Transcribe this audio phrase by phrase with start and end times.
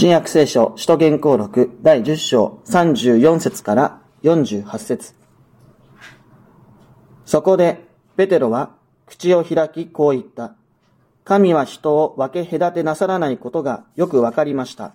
[0.00, 5.14] 新約聖書、使徒言行録第10章34節から48節
[7.26, 8.70] そこで、ペテロは
[9.04, 10.56] 口を開きこう言った。
[11.24, 14.94] 神は人を分け隔てなさらないことがよくわかりました。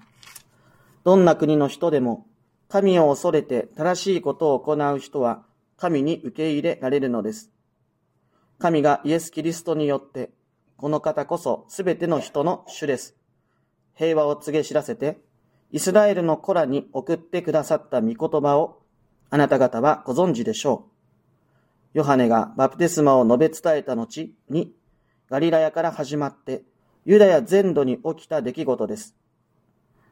[1.03, 2.25] どんな国の人でも、
[2.67, 5.43] 神を恐れて正しいことを行う人は、
[5.77, 7.51] 神に受け入れられるのです。
[8.57, 10.31] 神がイエス・キリストによって、
[10.77, 13.15] この方こそすべての人の主です。
[13.95, 15.19] 平和を告げ知らせて、
[15.71, 18.81] イスラエルの子らに送ってくださった御言葉を、
[19.29, 20.87] あなた方はご存知でしょ
[21.93, 21.97] う。
[21.97, 24.73] ヨハネがバプテスマを述べ伝えた後に、
[25.29, 26.63] ガリラヤから始まって、
[27.05, 29.15] ユダヤ全土に起きた出来事です。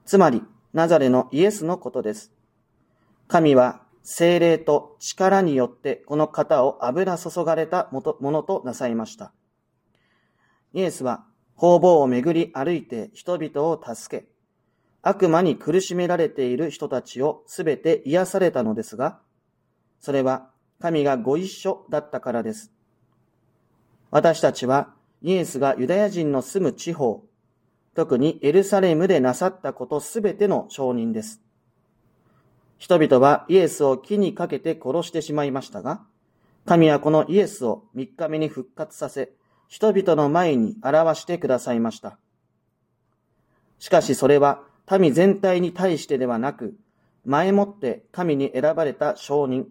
[0.05, 2.31] つまり、ナザレのイエスのことです。
[3.27, 9.31] 神は精霊と力によってこの方を油注がれたものとなさいました。
[10.73, 11.25] イエスは
[11.55, 14.27] 方々を巡り歩いて人々を助け、
[15.01, 19.19] 悪魔に苦しめられている人たちをすべて癒されたのですが、
[19.99, 20.49] それは
[20.81, 22.71] 神がご一緒だったからです。
[24.11, 27.23] 私たちはイエスがユダヤ人の住む地方、
[27.95, 31.41] 特にエルサレムでなさったことすべての証人です。
[32.77, 36.01] 人々はイエスを木にかけて殺してしまいましたが、
[36.65, 39.31] 神はこのイエスを三日目に復活させ、
[39.73, 42.19] 人々の前に表してくださいました。
[43.79, 44.61] しかしそれは
[44.99, 46.75] 民全体に対してではなく、
[47.25, 49.65] 前もって神に選ばれた証人、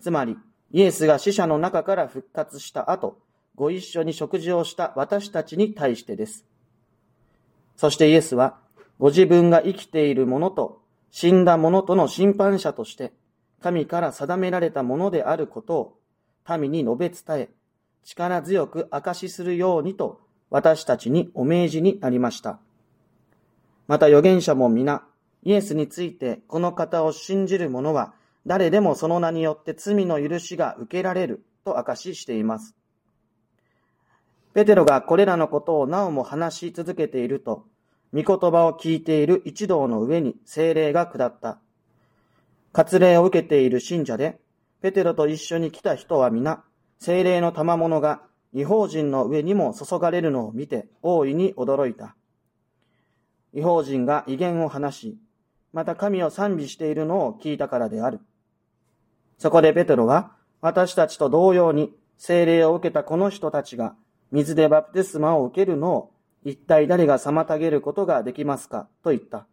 [0.00, 0.36] つまり
[0.72, 3.16] イエスが死者の中から復活した後、
[3.54, 6.44] ご一緒に食事をした私たちに対してです。
[7.76, 8.56] そしてイエスは、
[8.98, 10.82] ご自分が生きているものと
[11.12, 13.12] 死んだ者との審判者として、
[13.62, 15.98] 神から定められたものであることを
[16.58, 17.48] 民に述べ伝え、
[18.04, 22.60] 力強く証しするようにと私たちにお命じになりました。
[23.86, 25.04] また預言者も皆、
[25.42, 28.14] イエスについてこの方を信じる者は
[28.46, 32.74] 誰でもその名によって罪の許しが受けられると証ししています。
[34.52, 37.64] ペテロがこれらのことをなおも話し続けていると、
[38.12, 41.58] 御言葉を聞いている一同の上に精霊が下った。
[42.72, 44.38] 割礼を受けている信者で、
[44.80, 46.62] ペテロと一緒に来た人は皆、
[47.04, 48.22] 精霊の賜物が
[48.54, 52.16] 違法人の上にも注がれるのを見て大いに驚いた。
[53.52, 55.18] 違法人が威厳を話し、
[55.74, 58.20] また神を賛美しているのを聞いたからである。
[59.36, 60.32] そこでペテロは、
[60.62, 63.94] 私たちと同様に精霊を受けたこの人たちが
[64.32, 66.10] 水でバプテスマを受けるのを
[66.42, 68.88] 一体誰が妨げることができますか？
[69.02, 69.46] と言った。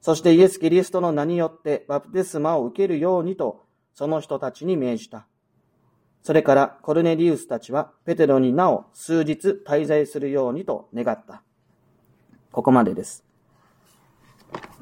[0.00, 3.64] そしてイエス・キリストの名によってバプテスマを受けるようにと
[3.94, 5.28] その人たちに命じた。
[6.28, 11.42] それからコルネリウスたちはペテロになお数日滞在するようにと願った。
[12.52, 13.24] ここまでです。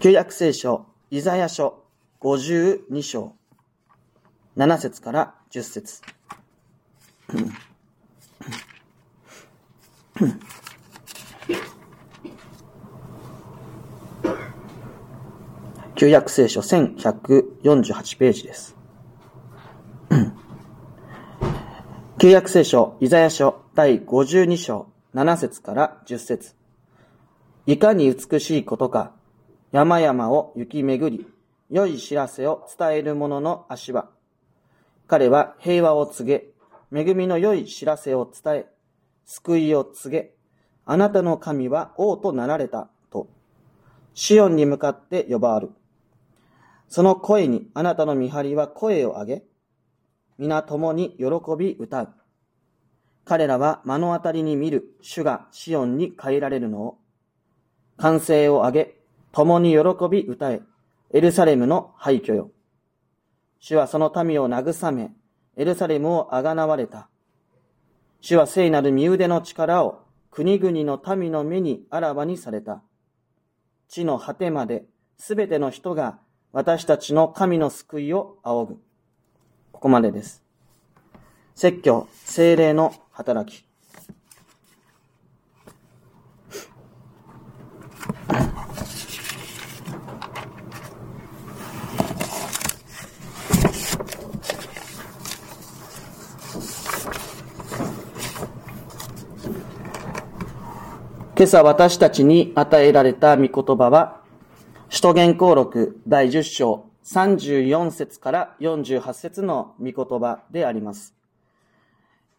[0.00, 1.84] 旧約聖書、イザヤ書
[2.20, 3.32] 52章、
[4.56, 6.02] 7節から10節
[15.94, 18.75] 旧約聖書1148ページです。
[22.26, 26.56] 旧約聖書、イザヤ書第52章7節から10節
[27.66, 29.12] いかに美しいことか、
[29.70, 31.28] 山々を行き巡り、
[31.70, 34.10] 良い知らせを伝える者の足は、
[35.06, 36.52] 彼は平和を告
[36.90, 38.66] げ、恵みの良い知らせを伝え、
[39.24, 40.34] 救いを告げ、
[40.84, 43.28] あなたの神は王となられた、と、
[44.14, 45.70] シオンに向かって呼ばわる。
[46.88, 49.44] その声にあなたの見張りは声を上げ、
[50.38, 51.24] 皆共に喜
[51.58, 52.14] び歌う。
[53.24, 56.98] 彼らは目の当たりに見る主がシオンに変えられるのを、
[57.96, 59.00] 歓声を上げ、
[59.32, 59.78] 共に喜
[60.10, 60.62] び歌え、
[61.12, 62.50] エルサレムの廃墟よ。
[63.58, 65.12] 主はその民を慰め、
[65.56, 67.08] エルサレムをあがなわれた。
[68.20, 72.82] 主は聖なる身腕の力を国々の民の目にあらわにされた。
[73.88, 74.84] 地の果てまで
[75.18, 76.18] すべての人が
[76.52, 78.85] 私たちの神の救いを仰ぐ。
[79.76, 80.42] ここまでです。
[81.54, 83.62] 説教、精霊の働き。
[101.36, 104.22] 今朝私たちに与えられた御言葉は、
[104.88, 111.14] 使徒言行録第10章34節から48節の御言葉であります。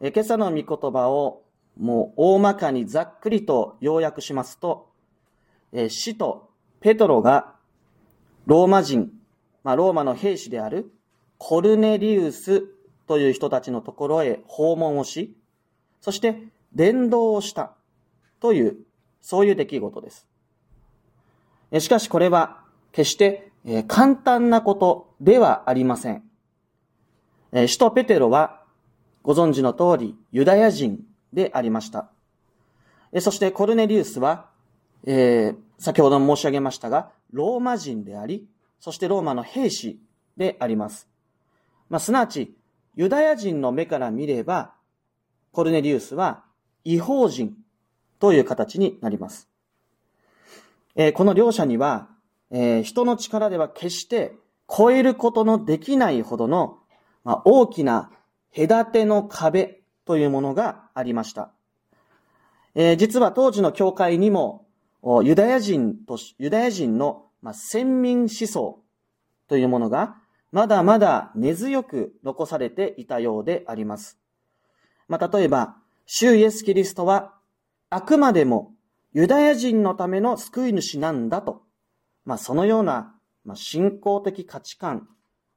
[0.02, 1.42] え今朝の御言葉を
[1.80, 4.90] もう大まかにざっくりと要約しますと、
[5.72, 6.50] え死と
[6.82, 7.56] ペトロが
[8.46, 9.12] ローマ人、
[9.64, 10.92] まあ、ローマの兵士である
[11.38, 12.64] コルネリウス
[13.08, 15.34] という人たちのところへ訪問をし、
[16.02, 16.44] そして
[16.74, 17.74] 伝道をした
[18.42, 18.78] という、
[19.22, 20.28] そういう出来事です。
[21.80, 22.62] しかしこれは
[22.92, 26.24] 決してえ簡単なことではありません。
[27.68, 28.64] 使徒ペテロは
[29.24, 31.04] ご存知の通りユダヤ人
[31.34, 32.10] でありました。
[33.12, 34.50] えそしてコルネリウスは、
[35.06, 38.48] えー、先ほども申し上げましたが、ローマ人であり、
[38.80, 40.00] そしてローマの兵士
[40.38, 41.10] であります。
[41.90, 42.56] まあ、すなわち、
[42.96, 44.74] ユダヤ人の目から見れば、
[45.52, 46.44] コルネリウスは
[46.86, 47.56] 違法人
[48.20, 49.50] という形になります。
[50.96, 52.08] えー、この両者には、
[52.52, 54.36] えー、人の力では決して
[54.68, 56.80] 超えることのできないほどの、
[57.24, 58.12] まあ、大きな
[58.56, 61.52] 隔ての壁というものがありました。
[62.76, 64.66] えー、実は当時の教会にも、
[65.24, 68.80] ユダヤ人と、ユダヤ人の、まあ、先民思想
[69.48, 70.18] というものが、
[70.52, 74.18] まだまだ根強く残されていたようであります。
[75.08, 77.34] まあ、例えば、主イエス・キリストは、
[77.90, 78.74] あくまでも
[79.14, 81.64] ユダヤ人のための救い主なんだと、
[82.28, 83.16] まあ、そのような、
[83.46, 85.08] まあ、信仰的価値観、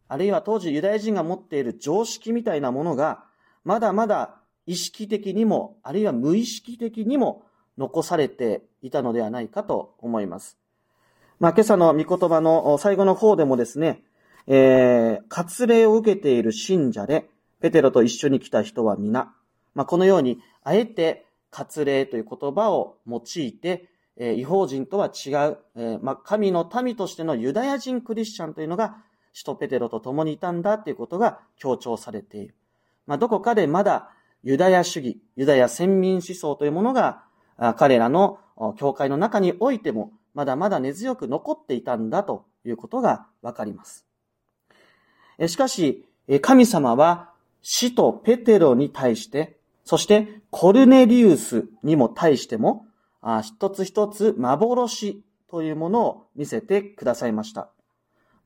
[0.06, 3.24] あるいは当時ユダヤ人が持っている常識みたいなものが、
[3.64, 7.42] まだまだ意識的にも、あるいは無意識的にも
[7.76, 10.58] 残されていたのではないかと思います。
[11.40, 14.04] まあ、今朝の御言葉の最後の方でもですね、
[14.46, 17.28] えー、割礼を受けている信者で、
[17.60, 19.34] ペテロと一緒に来た人は皆、
[19.74, 28.98] まあ、このように、あえて割礼という言葉を用いて、えー、違法人とは違う、えー、ま、神の民としてのユダヤ人クリスチャンというのが、
[29.32, 32.54] 使徒ペテロと共にいたんだということが強調されている。
[33.06, 34.10] まあ、どこかでまだ
[34.42, 37.22] ユダヤ主義、ユダヤ先民思想というものが、
[37.56, 38.40] あ彼らの
[38.76, 44.06] 教会の中においても、まだまだ根強く残っていたんだということがわかります。
[45.38, 46.04] えしかし、
[46.40, 47.30] 神様は
[47.62, 52.86] 死とペテロに対して、そしてコルネリウスにも対しても、
[53.42, 57.70] 一つ一つ幻というものを見せてくださいました。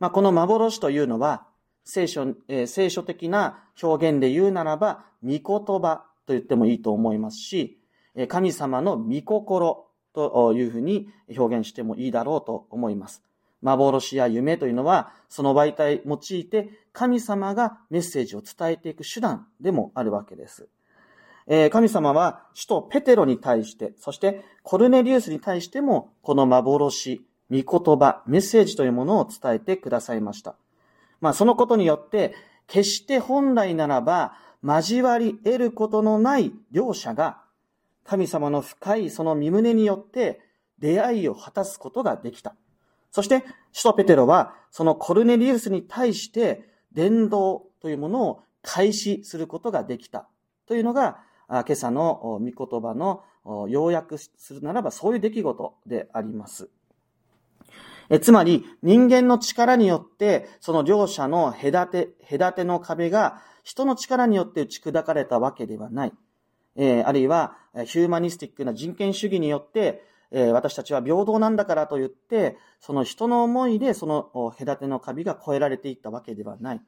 [0.01, 1.47] まあ、この幻というのは、
[1.85, 7.79] 聖書、えー、聖書的な表現で言うならば、御言葉と言ってもいいと思いますし、
[8.29, 13.23] 神様の御心というふうに表現してもいいだろうと思います。
[13.61, 20.69] 幻や夢というのは、その媒体を用いて神様がメッセージを伝えていく手段でもあるわけです。
[21.47, 30.57] え神様は首都ペテロに対して、そしてコルネリウスに対しても、この幻、御言葉、メッセージというものを伝えてくださいました。
[31.21, 32.35] まあそのことによって、
[32.67, 34.33] 決して本来ならば
[34.63, 37.43] 交わり得ることのない両者が、
[38.05, 40.41] 神様の深いその身胸によって
[40.79, 42.55] 出会いを果たすことができた。
[43.11, 43.53] そして、首
[43.83, 50.27] 都ペテロは、そのコルネリウスに対して、伝道というものを開始することができた。
[50.67, 51.19] というのが、
[51.49, 53.23] 今朝の御言葉の
[53.69, 56.69] 要約するならば、そういう出来事であります。
[58.11, 66.13] えつまり、人間の力によって、その両者の隔て、隔ての壁が、人の力によって打ち砕かれたわけではない。
[66.77, 67.57] えー、あるいは、
[67.87, 76.81] ヒューマニスティックな人権主義によって、え私たちは平等なんだからと言って、その人の思いでその隔てのカビが越えられていったわけではない。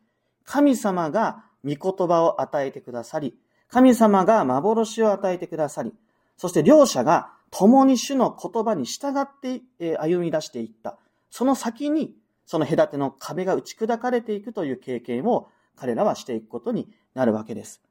[0.44, 5.92] 神様が御言葉を与えてくださり、神様が幻を与えてくださり、
[6.37, 9.62] そして両者が共に主の言葉に従って
[9.99, 10.99] 歩み出していった。
[11.30, 17.82] その先に、その隔ての壁が打ち砕かれていくという経験を彼らはしていくことになるわけです。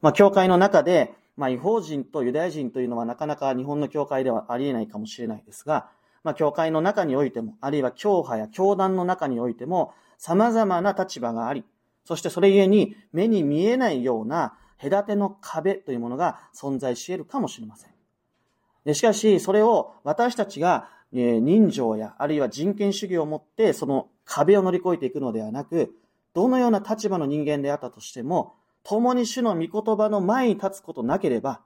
[0.00, 5.88] まあ、教会の中で、まあ、違法人とユダヤ人というのはなかなか日本の教会ではありえないかもしれないですが、
[6.22, 11.64] まあ、教会の中においても、あるいは教派や教団の中においても、様々な立場があり、
[12.04, 14.56] そしてそれゆえに目に見えないような
[14.90, 18.94] 隔ての壁というものが存在し得るかもしれません。
[18.94, 25.94] しかし、それを私たちが人情や、あるいは人権主義を持って、その壁を乗り越えていくのではなく、
[26.34, 31.62] どのような立場の人間であったとしても、共に主の御言葉の前に立つことなければ、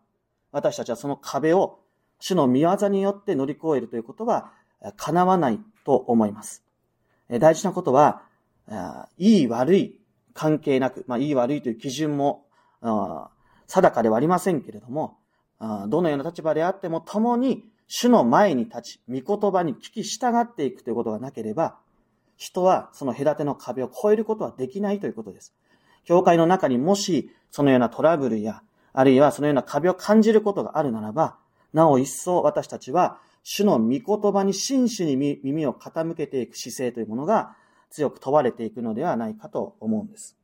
[0.53, 1.81] 私たちはその壁を
[2.21, 4.53] 主の御業によって乗り越えるということは
[4.97, 6.65] 叶わないと思います。
[7.29, 8.23] 大事なことは、
[9.17, 10.01] いい悪い
[10.35, 12.47] 関係なく、まあ、いい悪いという基準も
[12.81, 15.19] 定かではありませんけれども、
[15.89, 21.79] どのような立場であっても共に主の前に立ち、御言葉に聞き従っていくということがなければ、
[22.37, 25.55] 人はその隔ての壁を越えることはできないということです。
[26.05, 31.39] 教会の中にもし、そのようなトラブルや、あるいはそのような壁を感じることがあるならば、
[31.73, 37.57] なお一層私たちは、主の御言葉に真摯に耳を傾けていく姿勢というものが
[37.91, 40.38] 強く問われていくのではないかと思うんです。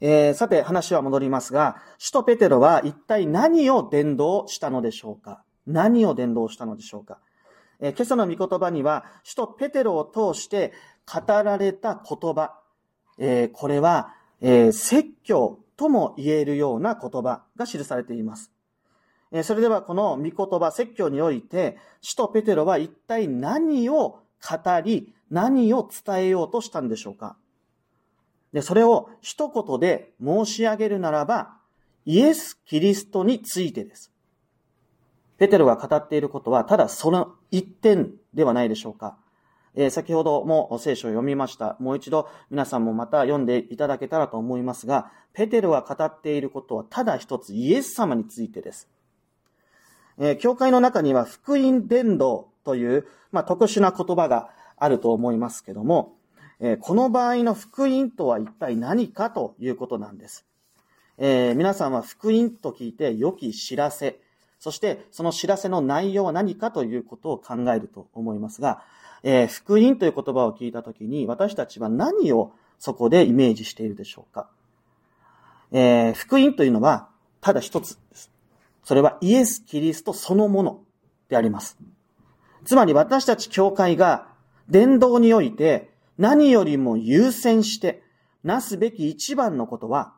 [0.00, 5.42] えー、さて話は戻りますが、首都ペテロは一体何を伝道したのでしょうか？
[5.66, 7.18] 何を伝道したのでしょうか、
[7.80, 10.72] えー、今朝の御言葉には、首都ペテロを通して
[11.10, 12.58] 語られた言葉、
[13.18, 18.50] えー、これは、え説教とも言えるような言葉が記されています。
[19.32, 27.36] えそれではこの御言葉、説教において、首都ペテロは一体何を語り、何を伝えようとしたんでしょうか？
[28.54, 31.56] で、それを一言で申し上げるならば、
[32.06, 34.12] イエス・キリストについてです。
[35.38, 39.16] ペテロが語っていることは、ただその一点ではないでしょうか。
[39.74, 41.76] えー、先ほども聖書を読みました。
[41.80, 48.88] もう一度皆さんもまた読んでいただけたらと思いますが、ペテロが語っていることはただ一つイエス様についてです。
[50.18, 56.14] えー、教会の中には福音伝道という、まあ、特殊な言葉があると思いますけども、
[56.60, 60.44] え、この場合の福音とは一体何かということなんです。
[61.18, 64.20] えー、皆さんは福音と聞いて良き知らせ、
[64.58, 68.82] そしてその知らせの内容は何かということを考えると思いますが、
[69.22, 74.48] えー、福音という言葉を聞いたときに私たちは何をそこでイメージしているでしょうか、
[75.72, 77.08] えー、福音というのは
[77.40, 78.30] ただ一つです。
[78.84, 80.80] それはイエス・キリストそのもの
[81.28, 81.78] であります。
[82.64, 84.28] つまり私たち教会が
[84.68, 88.02] 伝道において何よりも優先して
[88.42, 90.14] なすべき一番のことは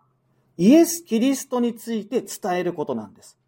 [0.59, 3.38] イエス・キリストについて伝えることなんです。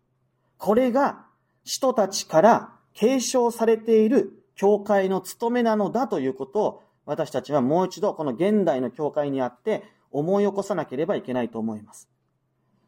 [0.57, 1.27] これが
[1.65, 12.09] 人たちから継承されている教会の務めなのだということを私たちはもう一度この現代の教会にあって思い起こさなければいけないと思います。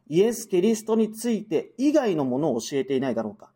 [0.09, 3.51] イエス・キリストについて以外のものを教えていないだろうか。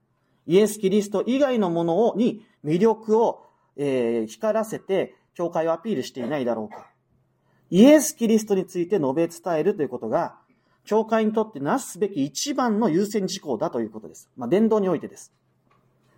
[0.47, 3.45] イエス・キリスト以外のものに魅力を、
[3.77, 6.87] えー、光らせて教会をアピールしていないだろうか。
[7.71, 10.37] イエス・キリストについて述べ伝えるということが、
[10.85, 14.31] 教会にとってなすべき一番の優先事項だということです。
[14.37, 15.33] まあ、伝道においてです。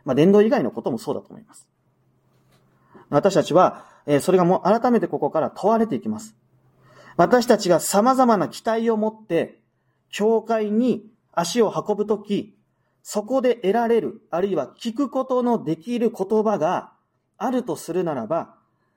[0.04, 1.66] まあ、伝道以外のこともそうだと思います。
[3.08, 6.34] 私たちは、えそれがもう改めてここから問われていきます。
[7.16, 9.60] 私たちが様々な期待を持って、
[10.10, 12.56] 教会に足を運ぶとき、
[13.02, 16.92] そこで得られる、あるいは聞くことのできる言葉が
[17.38, 18.55] あるとするならば、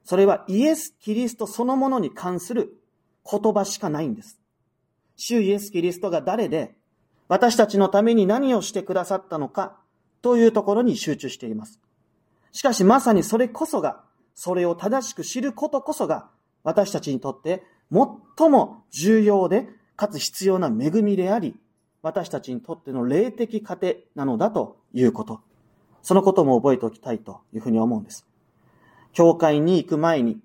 [0.10, 2.82] それはイエス・キリストそのものに関する
[3.32, 4.40] 言葉しかないんです。
[5.16, 6.76] 主イエス・キリストが誰で、
[7.28, 9.78] 私たちのために何をしてくださったのか
[10.24, 11.80] というところに集中しています。
[12.52, 14.02] しかしまさにそれこそが、
[14.34, 16.32] それを正しく知ることこそが、
[16.64, 17.62] 私たちにとって
[17.92, 21.56] 最も重要で、かつ必要な恵みであり、
[22.02, 25.42] 私たちにとっての霊的糧なのだということ。
[26.02, 28.26] そのことも覚えておきたいというふうに思うんです。
[29.14, 30.38] 教会に行く前に、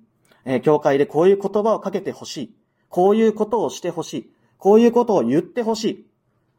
[0.44, 2.54] え教会でこういう言葉をかけてほしい。
[2.88, 4.30] こういうことをしてほしい。
[4.58, 6.06] こういうことを言ってほしい。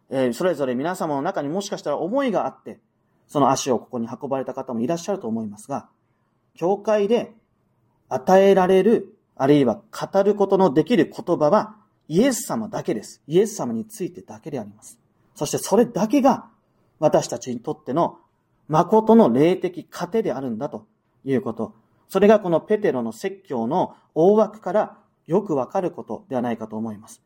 [0.10, 2.80] えそれぞれ皆様の中にもしかしたら思いがあって、
[3.28, 5.88] その足をここに運ばれた方もいらっしゃると思いますが、
[6.56, 7.34] 教会で
[8.10, 11.76] 与えられる、あるいは語ることのできる言葉は、
[12.08, 13.22] イエス様だけです。
[13.28, 15.00] イエス様についてだけであります。
[15.34, 16.46] そしてそれだけが
[17.00, 18.20] 私たちにとっての
[18.68, 20.88] 誠の霊的糧であるんだと
[21.24, 21.74] いうこと。
[22.08, 24.98] それがこのペテロの説教の大枠から
[25.28, 27.22] よくわかることではないかと思います。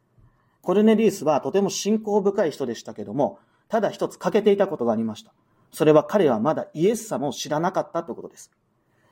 [0.62, 5.33] コルネリウスはとても信仰深い人でしたけども、ただ一つ欠けていたことがありました。
[5.71, 8.51] それは彼はまだイエス様を知らなかったということです。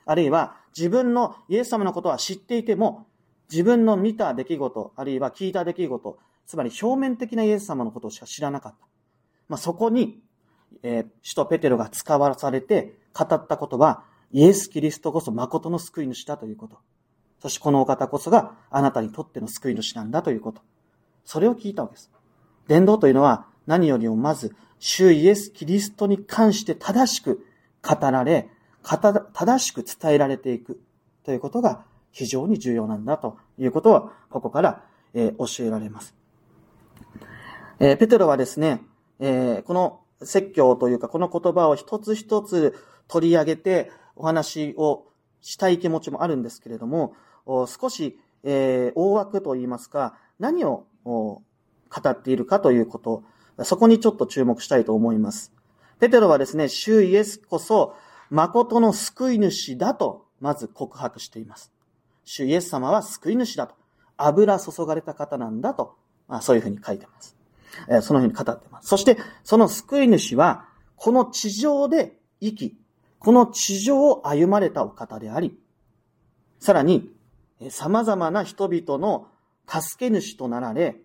[0.04, 3.06] あるいは自分のイエス様のことは知っていても、
[3.50, 8.86] 自分の見た出来事、あるいは聞いた出来事、つまり表面的なイエス様のことしか知らなかった。
[9.48, 10.20] まあ、そこに、
[10.82, 16.78] えー、使徒ペテロが使わされて語ったことは、イエス・キリストこそ誠の救い主だということ。
[17.40, 20.60] そしてこのお方こそがあなたにとっての救い主なんだということ。
[21.24, 22.10] それを聞いたわけです。
[22.66, 27.46] 伝道というのは何よりもまず主イエス・キリストに関して正しく
[27.82, 28.48] 語られ、
[28.82, 30.80] 正しく伝えられていく
[31.24, 34.82] ということが非常に重要なんだということは、ここから、
[35.14, 36.14] 教えられます。
[37.78, 38.82] ペテロはですね、
[39.18, 39.24] こ
[39.74, 42.74] の説教というか、この言葉を一つ一つ
[43.08, 45.06] 取り上げてお話を
[45.40, 47.14] したい気持ちもあるんですけれども、
[47.66, 51.42] 少し、え大枠といいますか、何を語
[52.06, 53.24] っているかということ、
[53.64, 55.52] そこにちょっと注目したいと思います。
[55.98, 57.96] ペテロはですね、主イエスこそ、
[58.30, 61.72] 誠の救い主だと、まず告白しています。
[62.24, 63.74] 主イエス様は救い主だと。
[64.16, 65.96] 油注がれた方なんだと、
[66.28, 67.36] まあ、そういうふうに書いてます。
[67.88, 68.88] えそのように語ってます。
[68.88, 72.76] そして、その救い主は、この地上で生き、
[73.18, 75.58] この地上を歩まれたお方であり、
[76.60, 77.10] さらに、
[77.70, 79.26] 様々な人々の
[79.66, 80.96] 助け主となられ、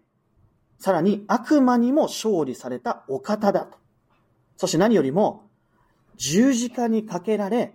[0.80, 3.78] さらに悪魔にも勝利されたお方だと。
[4.58, 5.50] そして何よりも、
[6.18, 7.74] 十字架にかけられ、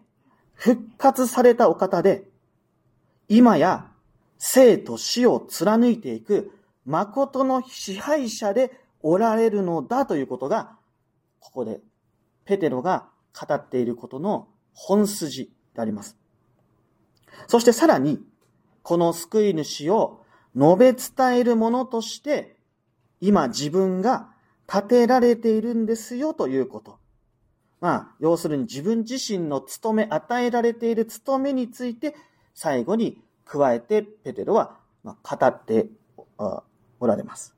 [0.54, 2.28] 復活されたお方で、
[3.28, 3.90] 今や
[4.38, 6.52] 生と死を貫いていく
[6.86, 10.76] 誠の支配者でおられるのだということが、
[11.40, 11.80] ここで
[12.44, 16.16] ペテロが語っていることの本筋であります。
[17.46, 18.20] そしてさらに、
[18.82, 20.24] この救い主を
[20.56, 22.56] 述べ伝えるものとして、
[23.20, 24.30] 今自分が
[24.66, 26.98] 立てられているんですよということ。
[27.80, 32.16] まあ、要するに自分自身の務め、与えられている務めについて、
[32.54, 35.14] 最後に加えてペテロは語
[35.46, 35.88] って
[36.38, 37.54] おられます。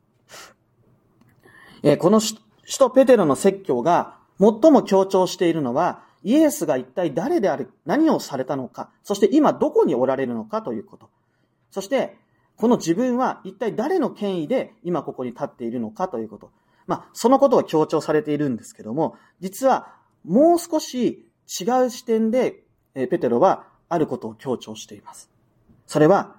[1.99, 2.39] この使
[2.79, 11.11] 徒ペテロの説教が最も強調しているのは、イエスが一体誰である、何をされたのか、そして今どこにおられるのかということ。
[11.71, 12.17] そして、
[12.57, 16.51] この自分は一体誰の権威で今ここに立っているのかということ。
[16.87, 19.95] まあ、そのことが強調されているんですけども、実は
[20.25, 21.27] もう少し
[21.61, 25.31] 違う視点で、ペテロはあることを強調しています。
[25.87, 26.37] それは、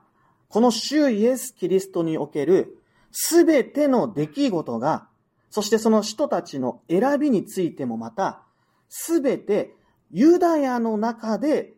[0.49, 2.77] この主イエス・キリストにおける
[3.11, 5.07] すべての出来事が、
[5.51, 8.41] そしてその人たちの選びについてもまた、
[8.89, 9.75] すべて
[10.09, 11.73] ユダヤの中で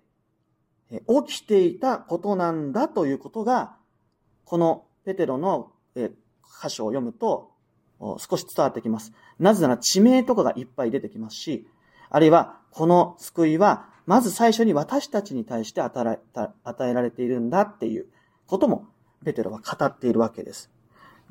[0.89, 3.75] 起きていたことなんだということが、
[4.45, 7.51] このペテロの箇所を読むと
[8.19, 9.11] 少し伝わってきます。
[9.39, 11.67] なぜなら地名とかがいっぱい出てきますし、
[12.09, 16.19] あるいはこの救いは、まず最初に私たちに対して与
[16.81, 18.05] えられているんだっていう
[18.45, 18.87] ことも
[19.25, 20.69] ペテロは語っているわけです。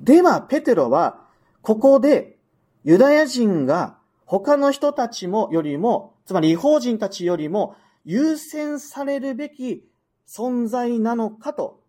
[0.00, 1.30] では、ペテロは、
[1.62, 2.38] ここで
[2.84, 9.84] ユダヤ人が他の人たちもよりも、つまり違法人たちよりも優先されるべき
[10.26, 11.80] 存在なのかと、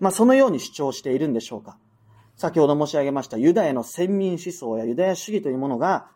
[0.00, 1.78] まあそのように主張しているんでしょうか。
[2.36, 6.08] 先ほど申し上げましたユダヤの先民思想やユダヤ主義というものが、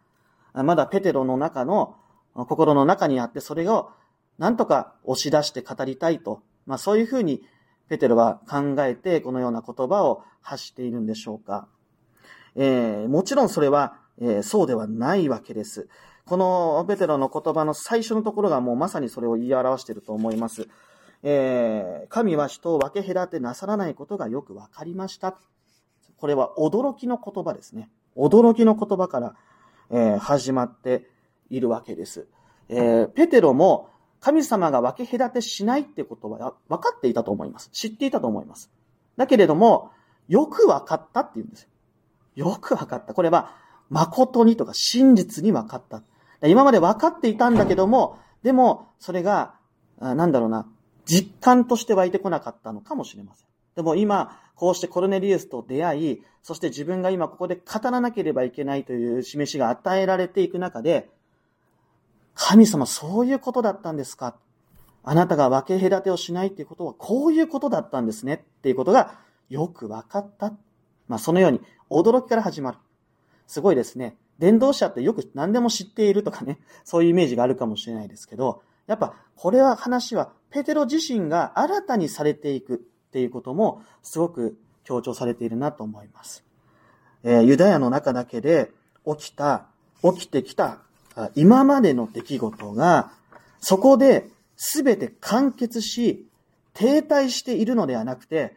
[0.55, 1.97] まだペテロの中の
[2.35, 3.91] 心の中にあって、それを
[4.39, 7.43] 何とか押し出して語りたいと、まあそういうふうに
[7.89, 11.69] ペテロは考えてこのような言葉を発しているんでしょうか。
[12.57, 15.89] えー、もちろんそれはえー、そうではないわけです。
[16.25, 20.69] このペテロの言葉の最初のところがもうまさにそれを言い表していると思います。
[21.25, 25.39] えー、神は人を分け隔てなさらないことがよくわかりました。
[26.17, 27.91] これは驚きの言葉ですね。
[28.17, 29.35] 驚きの言葉から、
[29.91, 31.09] えー、始まって
[31.51, 32.29] いるわけです。
[32.69, 37.71] えー、ペテロも神様が分け隔てしないってことは分かっていたと思います。
[37.71, 38.71] 知っていたと思います。
[39.17, 39.91] だけれども、
[40.29, 41.69] よく分かったって言うんです
[42.35, 42.59] よ。
[42.61, 43.15] く分かった。
[43.15, 43.55] これは
[43.91, 46.03] 誠にとか真実に分かった。
[46.49, 49.55] 今まで分かっていたんだけども、でも、それが、
[50.01, 50.67] なんだろうな、
[51.05, 53.47] 実感として湧いてこなかったのかもしれません。
[53.77, 61.09] でも今、こうしてコルネリウスと出会い、そして自分が今ここで語らなければいけないという示しが与えられていく中で、
[62.35, 64.37] 神様そういうことだったんですか
[65.05, 69.19] あなたが分け隔てをしないっていうことはこういうことだったんですねっていうことが
[69.49, 70.53] よく分かった。
[71.09, 71.61] まあそのように
[71.93, 72.79] 驚きから始まる。
[73.47, 74.17] すごいですね。
[74.39, 82.79] 伝道者ってよく何でも知っているとかね、 そういうイメージがあるかもしれないですけど、やっぱこれは話はペテロ自身が新たにされていくっ
[83.13, 86.45] ていうこともすごく強調されているなと思います。
[87.23, 88.73] えー、ユダヤの中だけで
[89.07, 89.67] 起きた、
[90.03, 90.79] 起きてきた
[91.35, 93.13] 今までの出来事が
[93.61, 96.27] そこで全て完結し
[96.75, 98.57] 停滞しているのではなくて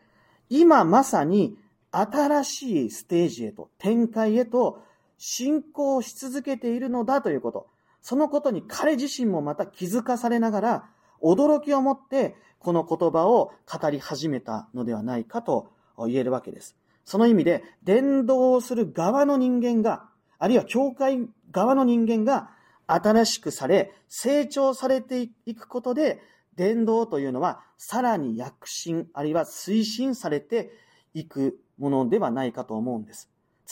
[0.50, 1.58] 今まさに
[1.98, 4.84] 新しいステージへと、展開へと
[5.18, 7.68] 進行し続けているのだということ。
[8.02, 10.90] そのことに彼自身もまた気づかされながら、
[11.22, 16.76] 驚きを持ってこの言葉を語り始めたのではないかと言えるわけです。
[17.06, 22.50] その意味で、伝道をする側の人間が、あるいは教会側の人間が
[22.88, 26.22] 新しくされ、成長されていくことで、
[26.56, 30.72] 伝道というのはさらに躍進、あるいは推進されて
[31.16, 33.30] いくものではないかと思うんです。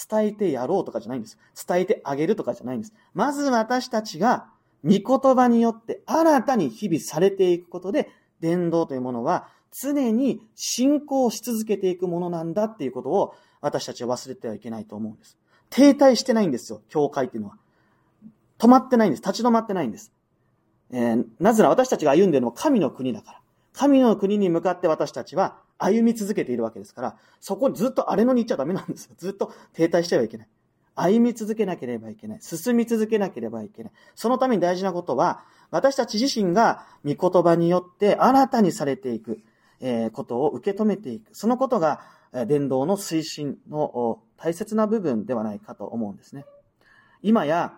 [0.09, 1.37] 伝えてやろうとかじゃないんです。
[1.67, 2.93] 伝えてあげるとかじゃないんです。
[3.13, 4.47] まず私たちが、
[4.83, 15.37] 御言葉によって新たに日々されていくことで、伝道というものは常に進行し続けていくものなんだっていうことを私たちは忘れてはいけないと思うんです。
[15.69, 17.57] 停滞してないんですよ、教会っていうのは。
[18.59, 19.23] 止まってないんです。
[19.23, 20.11] 立ち止まってないんです。
[20.91, 23.39] えー、なぜなら私たちが歩んでいるのは神の国だから。
[23.71, 29.15] 神の国に向かって私たちは歩み続けているわけですから、そこにずっと荒れのに行っちゃダメなんですよ。
[29.17, 30.47] ずっと停滞してはいけない。
[30.95, 32.39] 歩み続けなければいけない。
[32.41, 33.91] 進み続けなければいけない。
[34.15, 39.39] そのために大事なことは、私たち自身が御言葉によって新たにされていく、
[39.81, 41.35] えことを受け止めていく。
[41.35, 42.01] そのことが、
[42.47, 46.45] 伝道の推進の大切な部分ではないかと思うんですね。
[47.21, 47.73] 今や、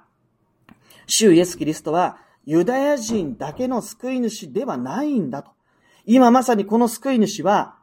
[1.08, 5.52] 主イエス・キリストはユダヤ人だけの救い主ではないんだと。
[6.06, 7.78] 今まさにこの救い主は、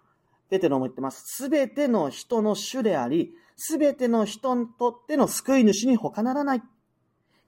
[0.52, 1.24] ペテロも言ってます。
[1.26, 6.62] すべての人の主であり、すべての人にとっての救い主に他ならない。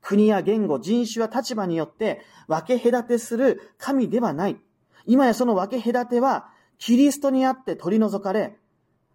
[0.01, 4.57] 国や言語、人種や立場によって分け隔てする神ではない。
[5.05, 8.57] 今やその分け隔ては、キリストにあって取り除かれ、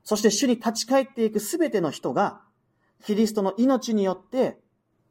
[0.04, 2.42] そして主に立ち返っていくすべての人が、
[3.04, 4.60] キリストの命によって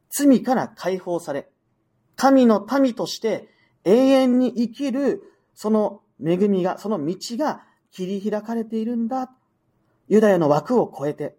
[0.08, 1.48] 罪から解放され、
[2.14, 3.48] 神の民として
[3.84, 9.30] 永遠に生きるその恵みが、その道が切り開かれているんだ。
[10.08, 11.36] ユダヤの枠を超えて、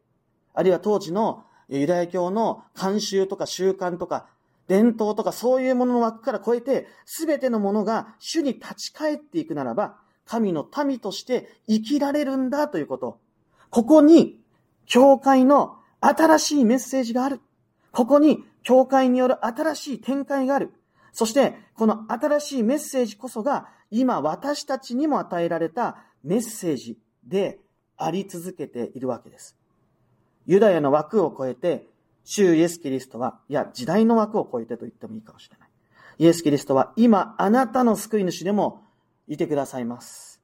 [0.53, 4.27] あるいは当時のユダヤ教の慣習とか習慣とか
[4.69, 13.19] 伝統とかそういうものの枠から超えて、すべてのものが主に立ち返っていくならば、神の民として生きられるんだということ。
[13.71, 14.39] ここに、
[14.85, 17.41] 教会の新しいメッセージがある。
[17.91, 20.71] ここに、教会による新しい展開がある。
[21.13, 27.59] そして、この新しいメッセージこそが、今私たちにも与えられたメッセージで
[27.97, 29.57] あり続けているわけです。
[30.45, 31.85] ユダヤの枠を超えて、
[32.23, 35.69] 主イエス・キリストは、いや、時代の枠を超えてと言ってもいいかもしれない。
[36.19, 38.83] イエス・キリストは今あなたの救い主でも
[39.27, 40.41] いてくださいます。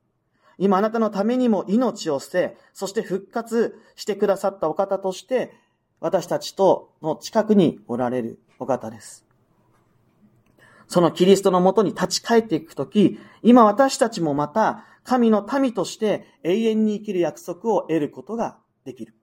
[0.58, 5.54] 今あなたのためにも命を捨て、そして復活してくださったお方として、
[6.00, 9.26] 私たちとの近くにおられるお方です。
[10.88, 19.14] そのキリストのもとに立ち返っていくとき、今私たちもまた神の民として永遠に生きる約束を得ることができる。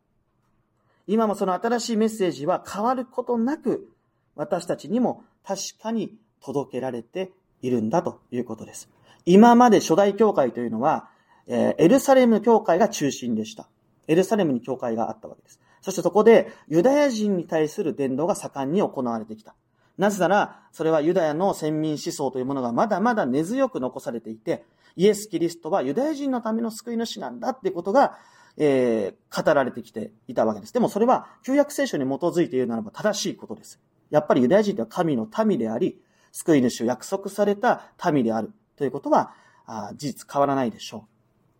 [1.06, 3.90] 今もその新しいメッセージは変わることなく、
[4.36, 8.88] 私たちにも確かに届けられているんだということです。
[9.26, 11.08] 今まで初代教会というのは、
[11.48, 13.68] えエルサレム教会が中心でした。
[14.06, 15.60] エルサレムに教会があったわけです。
[15.80, 19.54] そしてそこでユダヤ人に対する伝道が盛んに行われてきた。
[19.98, 24.64] なぜなら、それはユダヤの先民思想というものがまだまだ根強く残されていて、
[24.96, 28.18] イエス・キリストはユダヤ人のための救い主なんだってことが、
[28.56, 30.72] えー、語られてきていたわけです。
[30.72, 33.80] でもそれは旧約聖書に基づいているならば正しいことです。
[34.10, 35.98] やっぱりユダヤ人って神の民であり、
[36.32, 39.34] 救い主を約束された民であるということは、
[39.66, 41.06] あ事実変わらないでしょ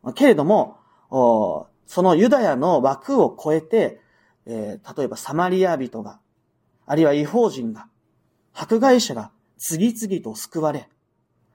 [0.03, 0.13] う。
[0.13, 0.79] けれども、
[1.87, 4.01] そのユダヤの枠を超えて、
[4.47, 6.19] えー、例えばサマリア人が、
[6.87, 7.87] あるいは違法人が、
[8.55, 10.89] 迫害者が次々と救われ、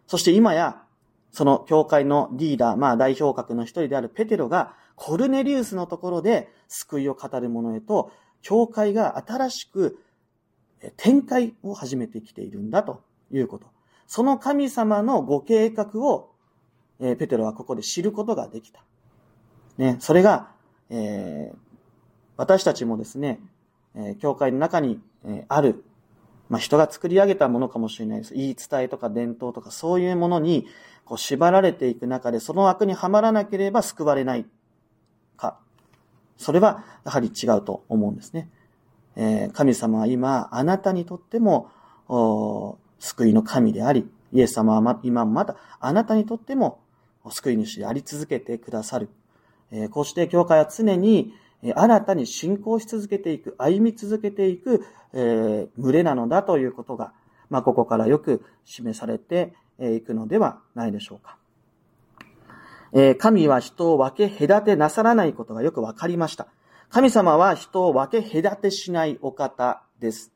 [0.08, 0.84] そして今や、
[1.32, 8.12] その教会のリーダー、まあ代表格の一人であるペテロが、コルネリウスのところで救いを語る者へと、
[8.42, 10.00] 教会が新しく
[10.96, 13.68] 展開を始めてきているんだということ。
[14.08, 16.32] その神様のご計画を、
[17.00, 18.84] えペテロはここで知ることができた。
[19.78, 20.50] ね、それが、
[20.90, 21.58] えー、
[22.38, 23.40] 私たちもですね、
[23.94, 25.84] え教会の中に、えある
[26.50, 28.34] まあ、人が作り上げたものかもしれないです。
[28.34, 30.68] 言い伝えとか伝統とかそういうものに
[31.08, 34.46] こう縛られていく中でその枠にはまらなければ救われない
[35.38, 35.58] か。
[36.38, 38.50] それはやはり違うと思うんですね。
[39.16, 41.70] えー、神様は今あなたにとっても
[43.00, 46.80] 救いの神であり、イエス様は今まだあなたにとっても
[47.30, 49.10] 救い主であり続けてくださる。
[49.72, 51.34] えー、こうして教会は常に
[51.76, 57.14] 新たに信仰し続けていく、歩み続けていく、えー、群れなのだということが、
[57.50, 61.38] まあ、ここからよく示されてえいくのではないでしょうか。
[62.94, 66.48] え、神は人を分け隔てなさらないことがよくわかりました。
[66.90, 70.32] 神様は人を分け隔てしないお方です。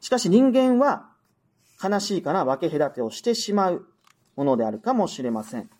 [0.00, 1.10] しかし人間は
[1.82, 3.86] 悲しいから分け隔てをしてしまう
[4.34, 5.70] ものであるかもしれません。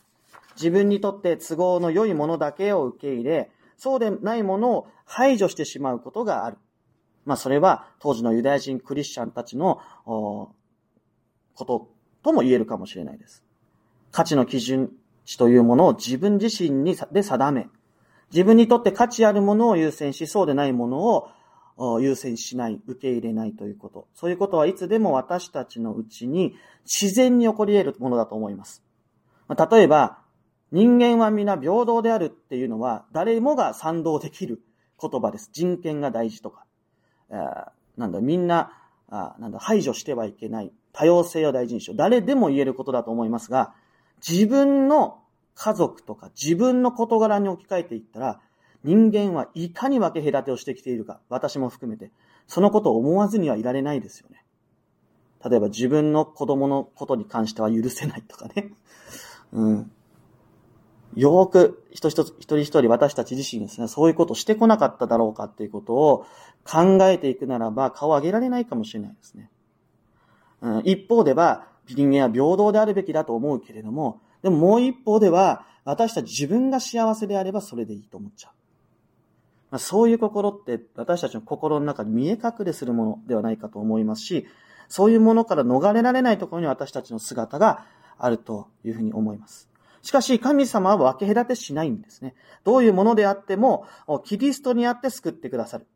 [0.55, 6.57] 自分にとって都合の良いものだけを受け入れ、そうでないものを排除してしまうことがある。
[7.25, 10.55] まあ、それは当時のユダヤ人クリスチャンたちのこ
[11.59, 11.91] と
[12.27, 13.45] とも言えるかもしれないです。
[14.11, 14.91] 価値の基準
[15.25, 17.69] 値というものを自分自身にで定め、
[18.33, 20.99] 自分にとって価値あるものを優先し、そうでないもの
[21.77, 24.09] を優先しない、受け入れないということ。
[24.13, 28.83] そういうことはいつでも私たちのうちに自然に起こり得るものだと思います。
[29.49, 30.19] 例えば、
[30.73, 34.65] 人間は皆平等であるっていうのは、誰もが賛同できる
[35.01, 35.51] 言葉です。
[35.53, 36.67] 人権が大事とか。
[37.97, 38.73] なんだ、みんな、
[39.09, 40.73] なんだ、排除してはいけない。
[40.97, 41.97] 多様性を大事にしよう。
[41.97, 43.75] 誰でも言えることだと思いますが、
[44.27, 45.19] 自分の
[45.55, 48.41] 家族とか自分の事柄に置き換えていったら、
[48.83, 52.11] 人間はいかに分け隔てをしてきているか、私も含めて、
[52.47, 54.43] そのことを思わずにはいられないですよね。
[55.45, 58.73] 例えば自分の子供のことに関しては許せないとかね。
[59.53, 59.93] うん。
[61.15, 66.27] よーく一人一人一人私たち自身ですね、そういうことをしてこなかっただろうかっていうことを
[66.65, 69.51] 考えていくならば顔を上げられないかもしれないですね。
[70.67, 78.53] うん、一方では人間は平等であるべきだと思うけれども、でももう一方では私たち自分が幸せであればそれでいいと思っちゃう。
[79.71, 84.47] まあ、そういう心って私たちの心の中に見え隠れするものではないかと思いますし、
[84.89, 87.85] そういうものから逃れられないところに私たちの姿が
[88.19, 89.69] あるというふうに思います。
[90.03, 92.35] しかし、神様は分け隔てしないんですね。
[92.65, 93.87] どういうものであっても、
[94.25, 95.87] キリストにあって救ってくださる。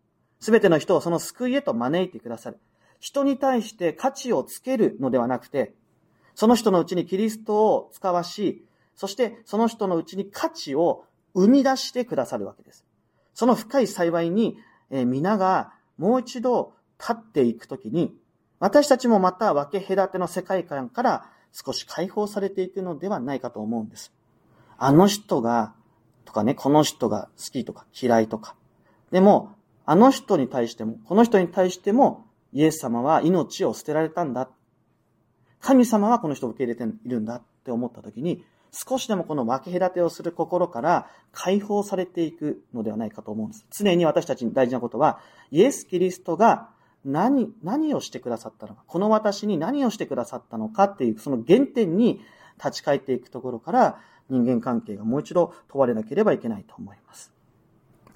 [0.41, 2.59] すべての人をその救いへと招いてくださる。
[3.01, 5.75] 人に対して価値をつけるのではなくて、
[6.35, 12.85] その人のうちにキリストを使わし、そしてその人のうちに価値を生み出してくださるわけです。
[13.35, 14.59] その深い幸いに、
[14.91, 18.15] えー、皆がもう一度立っていくときに、
[18.59, 24.13] 私たちもまた分け隔ての世界観から少し解放されていくのではないかと思うんです。
[24.77, 25.75] あの人が、
[26.27, 28.55] とかね、この人が好きとか嫌いとか。
[29.11, 29.55] でも、
[29.87, 34.51] あの人に対しても、この人に対しても、イエス様は命を捨てられたんだ。
[35.61, 43.67] 神様はこの人を受け入れているんだって思った時に、少しでもこの分け隔てをする心から解放されていくのではないかと思うんです。
[43.71, 46.71] 常に私たちに大事なことは、イエス・キリストが
[47.05, 52.21] 何、何をしてくださったのか、この私に何をしてくださったのかっていう、その原点に
[52.59, 57.33] 立ち返っていくところから、人間関係がもう一度問われなければいけないと思います。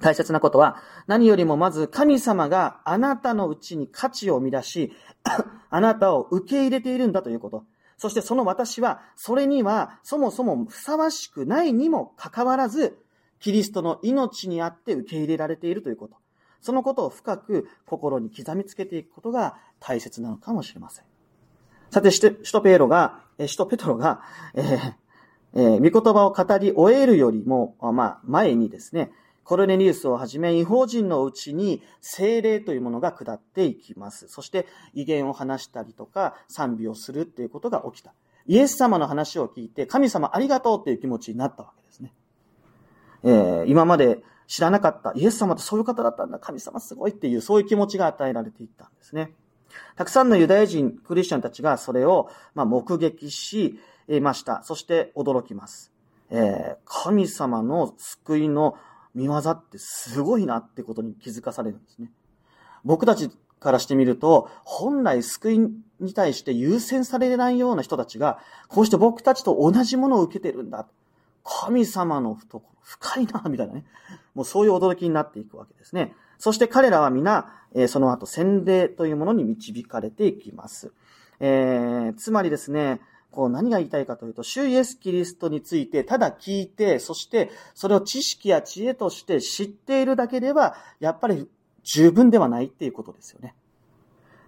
[0.05, 4.93] 大切なことは、何よりもまず神様があなたのうちに価値を生み出し、
[5.71, 7.65] あなたを受け入れているんだということ。
[7.97, 12.99] そしてその私は、それにはそもそもふさわしくないにもかかわらず、
[13.41, 16.17] キリストの命にあって受け入れられているということ。
[16.61, 21.05] そのことを深く心に刻みつけていくことが大切なのかもしれません。
[21.91, 22.21] さて、使
[22.53, 24.21] 徒ペロが、使徒ペトロが、
[24.53, 24.95] えー
[25.55, 29.11] えー、御言葉を語り終えるよりも、まあ、前にですね、
[29.45, 34.27] コルネリウスをはじめ、違法人のうちに精霊というものが下っていきます。
[34.29, 38.15] そして、威厳を話したりとか、賛美をするっていうことが起きた。
[38.47, 42.13] イエス様の話を聞いて、神様ありがとうっていう気持ちになったわけですね。
[43.23, 45.13] えー、今まで知らなかった。
[45.15, 46.39] イエス様ってそういう方だったんだ。
[46.39, 49.33] 神様すごいっていう、そういう気持ちが与えられていったんですね。
[49.97, 53.79] たくさんのユダヤ人、クリスチャンたちがそれを、ま、目撃し
[54.21, 54.63] ました。
[54.63, 55.93] そして驚きます。
[56.31, 58.77] えー、神様の救いの
[59.15, 62.11] 見業ってすごいなってことに気づかされるんですね。
[62.85, 65.59] 僕たちからしてみると、本来救い
[66.01, 70.87] に対して優先されないような人たちが、こうして僕たちと同じものを受けてるんだ。
[71.45, 73.85] 神様の懐、深いな、みたいなね。
[74.35, 76.15] もうそういう驚きになっていくわけですね。
[76.39, 80.93] そして彼らは皆、え、その後、洗礼というものに導かれていきます。
[81.41, 83.01] えー、つまりですね、
[83.35, 91.49] こう何が言いたいかというと、主イエス・キリストについてただ聞いて、そしてそれを知識や知恵として知っているだけでは、やっぱり
[91.83, 93.55] 十分ではないっていうことですよね。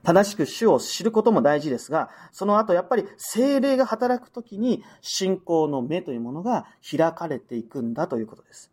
[0.05, 8.71] 正しく主を知ることも大事ですが、その後やっぱり精霊が働くときに信仰の目というものが開かれていくんだということです。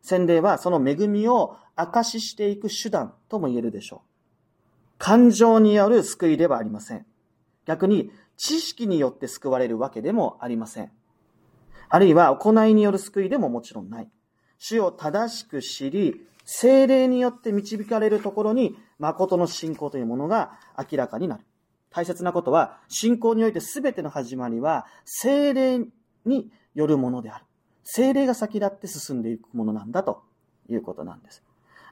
[0.00, 4.08] 洗礼はその恵みを証ししていく手段とも言えるでしょう。
[4.96, 7.04] 感情による救いではありません。
[7.66, 10.90] 逆に知識によって救われるわけでもありません。
[11.90, 14.08] あるいは行いによる救いでももちろんない。
[14.58, 21.44] 主を正しく知り、精霊によって導かれるところに、誠の信仰というものが明らかになる。
[21.90, 25.80] 大切なことは、信仰において全ての始まりは、精霊
[26.24, 27.44] によるものである。
[27.82, 30.22] 精霊が先立って進んでいくものなんだと
[30.68, 31.42] いうことなんです。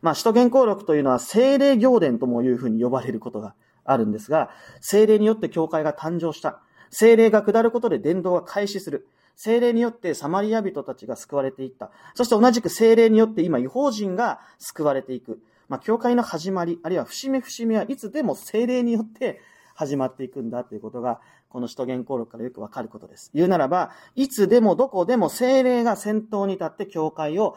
[0.03, 3.55] まあ、使徒原稿録というのは精霊行伝ともいうふうに呼ばれることが
[3.87, 6.61] あるんですが、精霊によって教会が誕生した。
[6.91, 9.09] 精霊が下ることで伝道が開始する。
[9.37, 11.91] 精霊によってサマリア人たちが救われていった。
[12.15, 15.41] そして同じく精霊によって今違法人が救われていく。
[15.69, 19.41] まあ、教会の始まり、あるいは節目節目はいつでも精霊によって
[19.75, 23.31] 始まっていくんだということが、この使徒言行録からよくわかることです。
[23.35, 27.57] 言うならば、いつでもどこでも精霊が先頭に立って教会を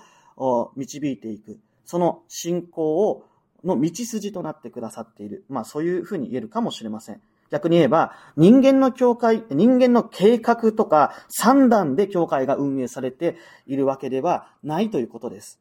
[0.75, 1.59] 導いていく。
[1.85, 3.25] その信仰を、
[3.63, 5.45] の道筋となってくださっている。
[5.49, 7.21] まあそういうふうに言えるかもしれません。
[7.49, 15.59] 逆に言えば、人間の教会、人間の計画とか三段で教会が運営されているわけではないということです。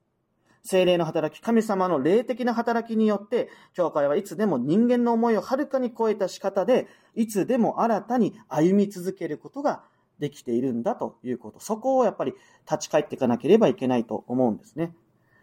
[0.64, 9.82] 精霊の働き、神様の霊的な働きによって、教会はいつでも人間の思いをはるかに超えた仕方で、いつでも新たに歩み続けることが
[10.18, 11.60] できているんだということ。
[11.60, 12.34] そこをやっぱり
[12.70, 14.94] 立ち返っていかなければいけないと思うんですね。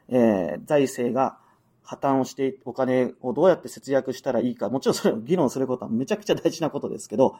[0.09, 1.39] えー、財政が
[1.85, 7.37] 破綻をしてお金をどうやって節約したらいいか、もちろんそれを議論することはめちゃくちゃ大事なことですけど、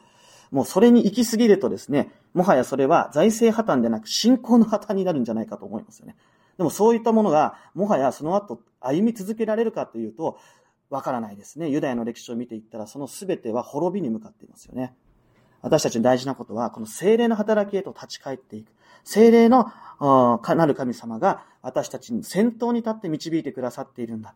[0.50, 6.16] もうそれに行き過ぎるとですね、もはやそれは財政破綻でなく信仰の破綻になるんじゃないかと思いますよね。
[6.56, 10.38] でもそういったものが、もはやその後歩み続けられるかというと、
[10.88, 11.68] わからないですね。
[11.68, 14.94] ユダヤの歴史を見ていったら、その全ては滅びに向かっていますよね。
[15.60, 18.72] 私たちに大事なことは、この精霊の働きへと立ち返っていく。
[19.06, 19.72] 精霊の、
[20.42, 24.34] かなる神様が私たちに先頭に立って導いてくださっているんだ。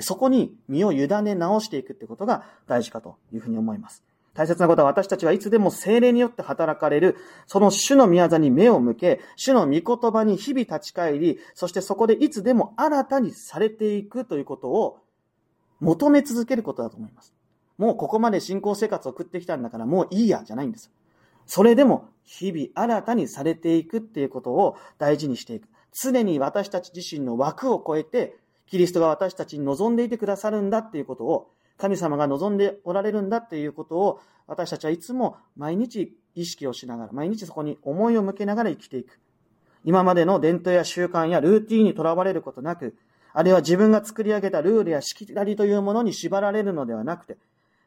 [0.00, 4.04] そこに身を委ね直していくってことが大事かというふうに思います。
[4.34, 14.98] 大切なことは私たちはいつでも精霊によって働かれる、その主の宮座に目を向け、主の御言葉に日々立ち返り、そしてそこでいつでも新たにされていくということを
[15.80, 17.32] 求め続けることだと思います。
[17.78, 20.90] もうここまで信仰生活を送ってきたんだからもういいや、じゃないんです。
[21.46, 25.68] それでも日々新たにされていくっていうことを大事にしていく。
[25.92, 39.20] 常に私たち自身の枠を超えて、キリストが私たちに望んでいてくださるんだっていうことを神様が望んでおられるんだっていうことを、私たちはいつも毎日意識をしながら、毎日そこに思いを向けながら生きていく。
[39.84, 42.96] 今までの伝統や習慣やルーティーンにとらわれることなく、
[43.32, 47.36] あるいは自分が作り上げたルールやしきたりというものに縛られるのではなくて、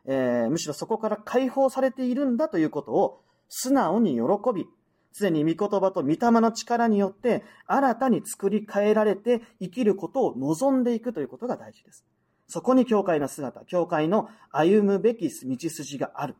[0.05, 4.21] えー、むしろそこから解放されているんだということを素直に喜
[4.53, 4.67] び、
[5.11, 12.05] すでに御言葉と御霊の力によって新たに作り変えられて生きることを望んでいくということが大事です。
[12.47, 16.35] そこに教会の姿、教会の歩むべき道筋がある。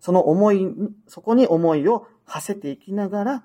[0.00, 0.66] その思い、
[1.06, 3.44] そこに思いを馳せていきながら、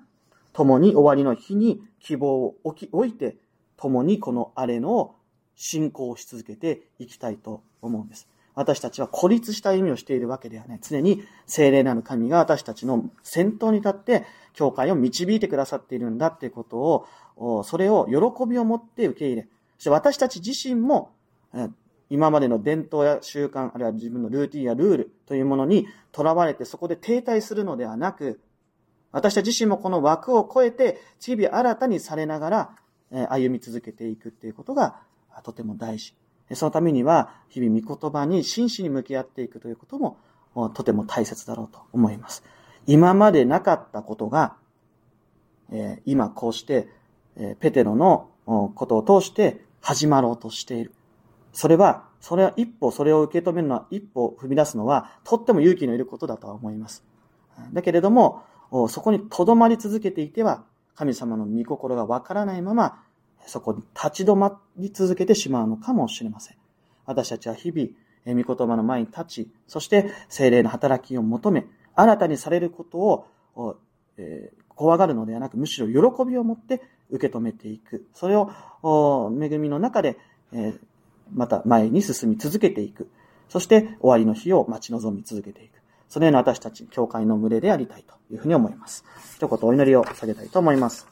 [0.52, 3.36] 共に終わりの日に希望を置き、置いて、
[3.76, 5.16] 共にこのあれの
[5.54, 8.26] 信仰し続けていきたいと思うんです。
[8.56, 10.80] 私たちは孤立した意味をしているわけではない。
[10.82, 19.42] 常に精霊なる神が私たちの先頭に立って、教会を導いてくださっているんだっていうことを、それを喜びを持って受け入れ、
[19.76, 21.10] そして私たち自身も、
[22.08, 28.40] 今までの伝統や習慣、あるいは自分のルーティンやルールというものに囚われてそこで停滞するのではなく、
[29.12, 32.70] 私たち自身もこの枠を超えて、日々新たにされながら、
[33.28, 34.96] 歩み続けていくっていうことが
[35.42, 36.14] とても大事。
[36.54, 40.18] そのためには、日々御言葉に真摯に向き合っていくということも、
[40.74, 42.42] とても大切だろうと思います。
[42.86, 44.54] 今までなかったことが、
[46.04, 46.88] 今こうして、
[47.60, 50.92] ペテロのことを通して始まろうとしている。
[51.52, 57.04] それは、それは一歩、それを受け止めるのは、一歩踏み出すのは、とっても勇気のいることだとは思います。
[57.72, 58.42] だけれども、
[58.88, 63.02] そこに留まり続けていては、神様の御心がわからないまま、
[63.46, 66.56] そこに立ち止まり続けてしまうのかもしれません。
[67.06, 73.76] 私たちは日々、御言葉の前に立ち、そして精霊の働きを求め、新たにされることを、
[74.18, 78.06] えー、怖がるのではなく、むしろ喜びを持って受け止めていく。
[78.14, 78.50] それを、
[79.40, 80.18] 恵みの中で、
[80.52, 80.80] えー
[81.32, 83.10] また前に進み続けていく。
[83.48, 85.80] そして終わりの日を待ち望み続けていく。
[86.08, 89.04] そのような私たち、教会の群れでありたいというふうに思います。
[89.36, 91.06] 一言お祈りを下げたいと思います。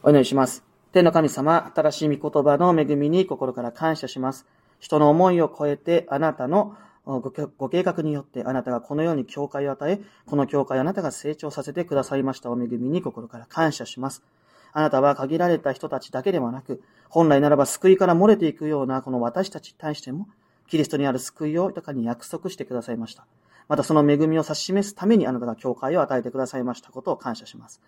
[0.00, 0.62] お祈りします。
[0.92, 4.46] 天の神様、新しい御言葉の恵みに心から感謝します。
[4.78, 14.22] 人の思いを超えてあなたのご計画によってあなたがこのように教会を与え、この教会をあなたが成長させてくださいましたお恵みに心から感謝します。
[14.72, 20.28] あなたは限られた人たちだけではなく、本来ならば救いから漏れていくようなこの私たちに対しても、
[20.68, 23.26] キリストにある救いを豊かに約束してくださいました。
[23.66, 27.80] またその恵みを指し示すためにあなたが教会を与えてくださいましたことを感謝します。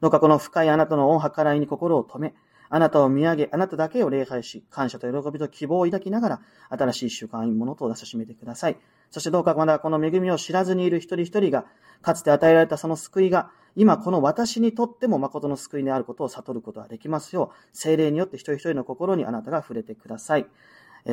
[0.00, 2.34] どうかこの深いあなたの恩計らいに心を止め、
[2.68, 8.76] あなたを見上げ、あなただけを礼拝し、感謝と喜びと希望を抱きながら、新しい習慣にものと出し始めてください。
[9.10, 11.66] そしてどうかまだこの恵みを知らずにいる一人一人が、
[12.02, 20.46] かつて与えられたその救いが、今この私にとっても誠の救いであることを悟ることができますよう、精霊によって一人一人の心にあなたが触れてください。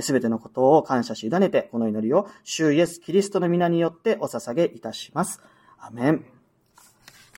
[0.01, 5.39] すべてのことを感謝し委ねて、この祈りを、主イエス・キリストの皆によってお捧げいたします。
[5.77, 6.32] アメン。